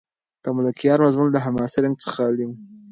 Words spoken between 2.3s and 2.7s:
و.